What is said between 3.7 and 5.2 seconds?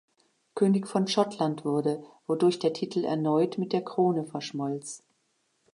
der Krone verschmolz.